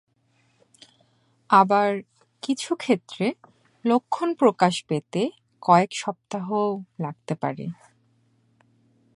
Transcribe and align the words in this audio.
আবার 1.49 1.89
কিছু 2.43 2.71
ক্ষেত্রে 2.75 3.25
লক্ষণ 3.85 4.29
প্রকাশ 4.33 4.75
পেতে 4.87 5.21
কয়েক 5.61 5.91
সপ্তাহও 5.95 6.65
লাগতে 6.99 7.33
পারে। 7.35 7.65